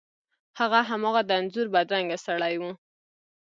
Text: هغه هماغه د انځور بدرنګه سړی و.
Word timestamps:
هغه 0.59 0.79
هماغه 0.89 1.21
د 1.25 1.31
انځور 1.39 1.67
بدرنګه 1.75 2.17
سړی 2.25 2.55
و. 2.61 2.63